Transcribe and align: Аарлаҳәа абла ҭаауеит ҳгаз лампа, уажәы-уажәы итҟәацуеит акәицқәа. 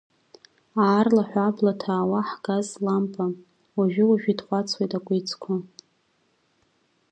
Аарлаҳәа 0.85 1.41
абла 1.49 1.73
ҭаауеит 1.81 2.25
ҳгаз 2.31 2.67
лампа, 2.83 3.25
уажәы-уажәы 3.77 4.29
итҟәацуеит 4.33 4.91
акәицқәа. 4.97 5.55